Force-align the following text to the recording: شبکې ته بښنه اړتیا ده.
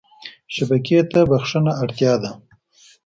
شبکې 0.55 0.99
ته 1.11 1.19
بښنه 1.29 1.71
اړتیا 1.81 2.13
ده. 2.23 2.31